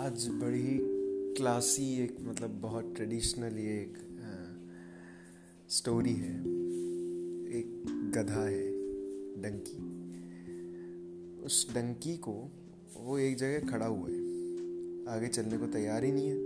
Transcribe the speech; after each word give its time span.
आज 0.00 0.26
बड़ी 0.32 0.78
क्लासी 1.36 1.86
एक 2.02 2.16
मतलब 2.20 2.50
बहुत 2.50 2.92
ट्रेडिशनल 2.96 3.58
ये 3.58 3.72
एक 3.72 3.96
स्टोरी 5.68 6.12
है। 6.12 6.32
एक 7.58 7.82
गधा 8.14 8.44
है, 8.44 8.70
डंकी। 9.42 9.76
उस 11.44 11.74
डंकी 11.74 12.16
को 12.16 12.32
वो 12.96 13.18
एक 13.18 13.36
जगह 13.36 13.68
खड़ा 13.68 13.86
हुआ 13.86 14.08
है। 14.08 15.16
आगे 15.16 15.28
चलने 15.28 15.58
को 15.58 15.66
तैयार 15.66 16.04
ही 16.04 16.12
नहीं 16.12 16.28
है। 16.28 16.36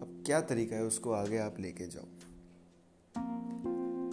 अब 0.00 0.22
क्या 0.26 0.40
तरीका 0.40 0.76
है 0.76 0.84
उसको 0.84 1.12
आगे 1.12 1.38
आप 1.38 1.60
लेके 1.60 1.86
जाओ? 1.86 2.08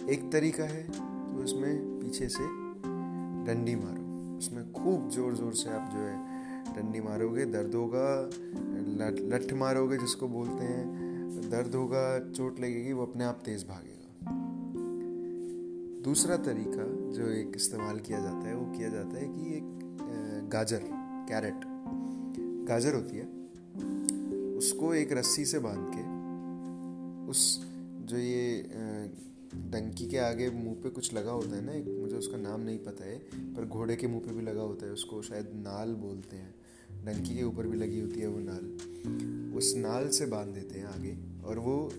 एक 0.08 0.28
तरीका 0.32 0.64
है 0.64 0.86
तो 0.88 1.44
उसमें 1.44 2.00
पीछे 2.00 2.28
से 2.28 2.44
डंडी 3.46 3.74
मारो। 3.74 4.38
उसमें 4.38 4.72
खूब 4.72 5.10
ज़ोर 5.10 5.34
ज़ोर 5.34 5.54
से 5.54 5.70
आप 5.70 5.90
जो 5.92 5.98
है 5.98 6.31
डंडी 6.76 7.00
मारोगे, 7.00 7.44
दर्द 7.46 7.74
होगा, 7.74 8.06
लठ 9.32 9.52
मारोगे 9.52 9.96
जिसको 9.98 10.28
बोलते 10.28 10.64
हैं, 10.64 11.50
दर्द 11.50 11.74
होगा, 11.74 12.04
चोट 12.30 12.60
लगेगी, 12.60 12.92
वो 12.92 13.06
अपने 13.06 13.24
आप 13.24 13.42
तेज 13.44 13.64
भागेगा। 13.64 14.00
दूसरा 16.04 16.36
तरीका 16.36 16.84
जो 17.12 17.28
एक 17.30 17.52
इस्तेमाल 17.56 17.98
किया 17.98 18.20
जाता 18.20 18.48
है, 18.48 18.54
वो 18.56 18.72
किया 18.72 18.88
जाता 18.88 19.18
है 19.18 19.26
कि 19.28 19.56
एक 19.56 20.48
गाजर, 20.52 20.82
कैरेट, 21.28 21.64
गाजर 22.68 22.94
होती 22.94 23.16
है, 23.16 23.26
उसको 24.56 24.94
एक 24.94 25.12
रस्सी 25.12 25.44
से 25.44 25.58
बाँध 25.58 25.90
के, 25.94 26.02
उस 27.30 27.66
जो 28.04 28.16
ये 28.16 28.62
डंकी 29.72 30.06
के 30.06 30.18
आगे 30.18 30.50
मुँह 30.50 30.74
पे 30.74 30.90
कुछ 30.90 31.12
लगा 31.14 31.30
होता 31.30 31.56
है 31.56 31.64
ना 31.64 31.72
मुझे 32.00 32.16
उसका 32.16 32.38
नाम 32.38 32.60
नहीं 32.60 32.78
पता 32.78 33.04
है, 33.04 33.18
पर 33.54 33.64
घोड़े 33.66 33.96
के 33.96 34.06
मुँह 34.06 34.20
पे 34.20 34.34
भी 34.34 34.42
लगा 34.42 34.62
होता 34.62 34.86
है, 34.86 34.92
उसको 34.92 35.22
शायद 35.22 35.50
नाल 35.56 35.94
बोलते 35.94 36.36
हैं। 36.36 36.54
डंकी 37.04 37.36
के 37.36 37.42
ऊपर 37.42 37.66
भी 37.66 37.78
लगी 37.78 38.00
होती 38.00 38.20
है 38.20 38.26
वो 38.26 38.40
नाल। 38.40 39.56
उस 39.56 39.74
नाल 39.76 40.08
से 40.08 40.26
बाँध 40.26 40.48
देते 40.48 40.78
हैं 40.78 40.86
आगे 40.86 41.16
और 41.44 41.58
वो 41.58 41.92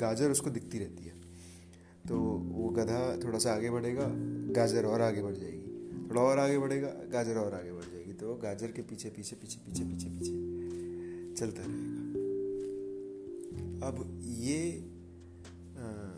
गाजर 0.00 0.30
उसको 0.30 0.50
दिखती 0.50 0.78
रहती 0.78 1.04
है। 1.04 1.14
तो 2.08 2.18
वो 2.54 2.68
गधा 2.68 3.20
थोड़ा 3.24 3.38
सा 3.38 3.52
आगे 3.52 3.70
बढ़ेगा 3.70 4.06
गाजर 4.52 4.84
और 4.84 5.00
आगे 5.00 5.22
बढ़ 5.22 5.34
जाएगी। 5.34 5.64
थोड़ा 6.10 6.22
और 6.22 6.38
आगे 6.38 6.58
बढ़ेगा 6.58 6.88
गाजर 7.12 7.36
और 7.36 7.54
आगे 7.54 7.72
बढ़ 7.72 7.84
जाएगी। 7.84 8.12
तो 8.12 8.34
गाजर 8.34 8.66
के 8.66 8.82
पीछे 8.82 9.08
पीछे 9.08 9.36
पीछे 9.36 9.58
पीछे 9.58 9.84
पीछे 9.84 10.08
पीछे 10.08 10.32
चलता 11.34 11.62
रहेगा। 11.62 11.98
अब 13.86 14.20
ये 14.24 14.84
आ, 15.78 16.14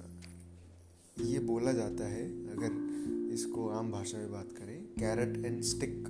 ये 1.25 1.39
बोला 1.39 1.73
जाता 1.73 2.05
है 2.05 2.25
अगर 2.47 3.31
इसको 3.33 3.69
आम 3.69 3.91
भाषा 3.93 4.19
में 4.19 4.33
बात 4.33 4.49
करें 4.53 4.83
कैरेट 4.99 5.45
एंड 5.45 5.63
स्टिक 5.63 6.05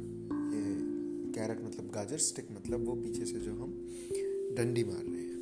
कैरेट 1.40 1.60
मतलब 1.60 1.90
गाजर, 1.94 2.18
स्टिक 2.18 2.48
मतलब 2.52 2.86
वो 2.86 2.94
पीछे 2.94 3.24
से 3.24 3.38
जो 3.40 3.50
हम 3.50 3.70
डंडी 4.56 4.84
मार 4.84 5.04
रहे 5.04 5.20
हैं। 5.20 5.38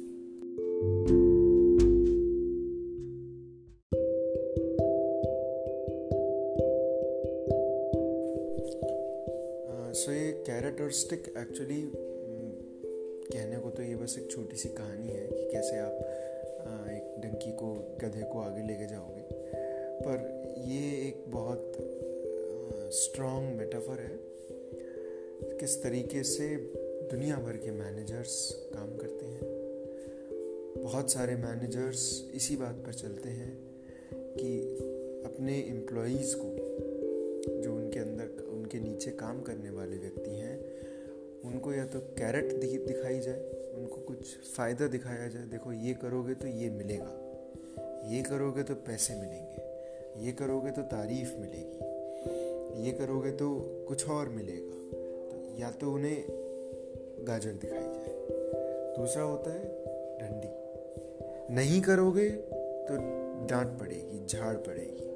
सो 9.94 10.12
ये 10.12 10.30
कैरेट 10.46 10.80
और 10.80 10.90
स्टिक 10.90 11.32
एक्चुअली 11.38 11.82
कहने 13.32 13.56
को 13.56 13.70
तो 13.70 13.82
ये 13.82 13.96
बस 13.96 14.16
एक 14.18 14.30
छोटी 14.30 14.56
सी 14.56 14.68
कहानी 14.68 15.08
है 15.08 15.26
कि 15.26 15.50
कैसे 15.52 15.78
आप 15.78 15.98
एक 16.90 17.20
डंकी 17.22 17.52
को, 17.52 17.74
गधे 18.02 18.22
को 18.32 18.40
आगे 18.40 18.66
लेके 18.66 18.86
जाओगे। 18.86 19.22
पर 20.06 20.18
ये 20.68 21.08
एक 21.08 21.24
बहुत 21.28 21.72
स्ट्रॉन्ग 22.94 23.56
मेटाफर 23.56 24.00
है। 24.00 24.37
किस 25.60 25.82
तरीके 25.82 26.22
से 26.22 26.56
दुनिया 27.10 27.36
भर 27.36 27.56
के 27.56 27.70
मैनेजर्स 27.70 28.34
काम 28.74 28.96
करते 28.96 29.26
हैं। 29.26 30.82
बहुत 30.82 31.10
सारे 31.10 31.36
मैनेजर्स 31.36 32.30
इसी 32.34 32.56
बात 32.56 32.74
पर 32.86 32.92
चलते 32.92 33.28
हैं 33.28 33.50
कि 34.12 34.60
अपने 35.26 35.58
एम्प्लॉयज़ 35.60 36.34
को, 36.36 36.48
जो 37.62 37.74
उनके 37.74 37.98
अंदर, 37.98 38.44
उनके 38.50 38.80
नीचे 38.80 39.10
काम 39.10 39.42
करने 39.42 39.70
वाले 39.70 39.96
व्यक्ति 39.96 40.30
हैं, 40.30 40.58
उनको 41.44 41.72
या 41.72 41.86
तो 41.86 42.00
कैरेट 42.00 42.52
दिखाई 42.86 43.20
जाए, 43.20 43.72
उनको 43.74 43.96
कुछ 43.96 44.36
फ़ायदा 44.56 44.86
दिखाया 44.86 45.28
जाए, 45.28 45.46
देखो 45.46 45.72
ये 45.72 45.94
करोगे 45.94 46.34
तो 46.34 46.46
ये 46.46 46.70
मिलेगा, 46.70 47.12
ये 48.10 48.22
करोगे 48.22 48.62
तो 48.62 48.74
पैसे 48.74 49.14
मिलेंगे, 49.14 50.26
ये 50.26 50.32
करोगे 50.32 50.70
तो 50.70 50.82
तारीफ़ 50.82 51.36
मिलेगी, 51.36 52.86
ये 52.86 52.92
करोगे 52.92 53.30
तो 53.30 53.54
कुछ 53.88 54.08
और 54.08 54.28
मिलेगा। 54.28 54.97
या 55.60 55.70
तो 55.70 55.92
उन्हें 55.92 56.24
गाजर 57.28 57.52
दिखाई 57.52 57.80
जाए। 57.80 58.26
दूसरा 58.98 59.22
होता 59.22 59.52
है 59.52 59.84
डंडी। 60.18 60.48
नहीं 61.54 61.80
करोगे 61.80 62.30
तो 62.30 62.94
डांट 63.46 63.80
पड़ेगी, 63.80 64.26
झाड़ 64.26 64.56
पड़ेगी। 64.56 65.08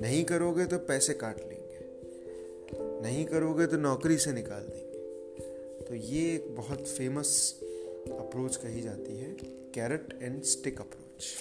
नहीं 0.00 0.24
करोगे 0.24 0.66
तो 0.66 0.78
पैसे 0.78 1.14
काट 1.14 1.38
लेंगे। 1.38 1.60
नहीं 3.02 3.24
करोगे 3.24 3.66
तो 3.66 3.76
नौकरी 3.76 4.18
से 4.18 4.32
निकाल 4.32 4.62
देंगे। 4.62 4.98
तो 5.84 5.94
ये 5.94 6.34
एक 6.34 6.56
बहुत 6.56 6.88
फ़ेमस 6.88 7.60
अप्रोच 8.12 8.56
कही 8.56 8.80
जाती 8.80 9.16
है 9.16 9.36
कैरेट 9.74 10.18
एंड 10.22 10.42
स्टिक 10.42 10.80
अप्रोच 10.80 11.40